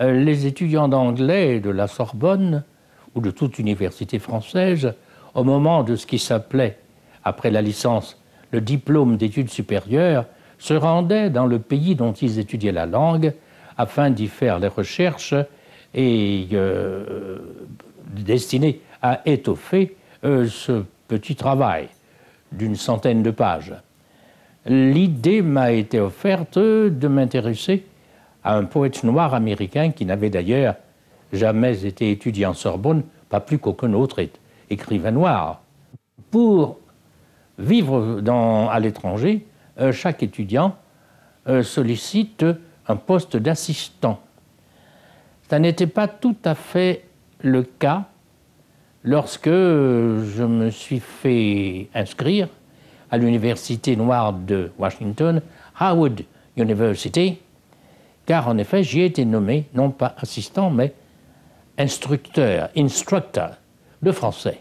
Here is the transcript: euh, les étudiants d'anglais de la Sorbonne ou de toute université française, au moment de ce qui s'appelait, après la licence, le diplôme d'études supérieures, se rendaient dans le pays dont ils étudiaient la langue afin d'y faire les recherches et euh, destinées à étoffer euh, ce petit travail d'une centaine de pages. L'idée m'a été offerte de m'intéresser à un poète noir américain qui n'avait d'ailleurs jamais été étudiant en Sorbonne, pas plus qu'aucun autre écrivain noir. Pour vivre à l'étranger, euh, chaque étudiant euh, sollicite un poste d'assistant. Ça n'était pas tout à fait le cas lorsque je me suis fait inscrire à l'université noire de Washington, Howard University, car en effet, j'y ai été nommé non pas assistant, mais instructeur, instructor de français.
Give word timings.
euh, 0.00 0.12
les 0.12 0.46
étudiants 0.46 0.88
d'anglais 0.88 1.60
de 1.60 1.70
la 1.70 1.86
Sorbonne 1.86 2.64
ou 3.14 3.20
de 3.20 3.30
toute 3.30 3.58
université 3.58 4.18
française, 4.18 4.92
au 5.34 5.44
moment 5.44 5.82
de 5.82 5.96
ce 5.96 6.06
qui 6.06 6.18
s'appelait, 6.18 6.78
après 7.24 7.50
la 7.50 7.62
licence, 7.62 8.20
le 8.52 8.60
diplôme 8.60 9.16
d'études 9.16 9.50
supérieures, 9.50 10.26
se 10.58 10.74
rendaient 10.74 11.30
dans 11.30 11.46
le 11.46 11.58
pays 11.58 11.94
dont 11.94 12.12
ils 12.12 12.38
étudiaient 12.38 12.72
la 12.72 12.86
langue 12.86 13.32
afin 13.76 14.10
d'y 14.10 14.28
faire 14.28 14.58
les 14.58 14.68
recherches 14.68 15.34
et 15.94 16.46
euh, 16.52 17.38
destinées 18.14 18.80
à 19.02 19.20
étoffer 19.26 19.96
euh, 20.24 20.46
ce 20.46 20.84
petit 21.08 21.36
travail 21.36 21.88
d'une 22.52 22.76
centaine 22.76 23.22
de 23.22 23.30
pages. 23.30 23.74
L'idée 24.66 25.42
m'a 25.42 25.72
été 25.72 26.00
offerte 26.00 26.58
de 26.58 27.08
m'intéresser 27.08 27.84
à 28.46 28.54
un 28.54 28.64
poète 28.64 29.02
noir 29.02 29.34
américain 29.34 29.90
qui 29.90 30.06
n'avait 30.06 30.30
d'ailleurs 30.30 30.76
jamais 31.32 31.84
été 31.84 32.12
étudiant 32.12 32.50
en 32.50 32.54
Sorbonne, 32.54 33.02
pas 33.28 33.40
plus 33.40 33.58
qu'aucun 33.58 33.92
autre 33.92 34.24
écrivain 34.70 35.10
noir. 35.10 35.62
Pour 36.30 36.78
vivre 37.58 38.22
à 38.70 38.78
l'étranger, 38.78 39.44
euh, 39.80 39.90
chaque 39.90 40.22
étudiant 40.22 40.76
euh, 41.48 41.64
sollicite 41.64 42.46
un 42.86 42.94
poste 42.94 43.36
d'assistant. 43.36 44.20
Ça 45.50 45.58
n'était 45.58 45.88
pas 45.88 46.06
tout 46.06 46.36
à 46.44 46.54
fait 46.54 47.04
le 47.40 47.64
cas 47.64 48.04
lorsque 49.02 49.48
je 49.48 50.44
me 50.44 50.70
suis 50.70 51.00
fait 51.00 51.88
inscrire 51.94 52.48
à 53.10 53.18
l'université 53.18 53.96
noire 53.96 54.32
de 54.32 54.70
Washington, 54.78 55.42
Howard 55.80 56.22
University, 56.56 57.38
car 58.26 58.48
en 58.48 58.58
effet, 58.58 58.82
j'y 58.82 59.00
ai 59.00 59.06
été 59.06 59.24
nommé 59.24 59.66
non 59.74 59.90
pas 59.90 60.14
assistant, 60.18 60.70
mais 60.70 60.92
instructeur, 61.78 62.68
instructor 62.76 63.50
de 64.02 64.12
français. 64.12 64.60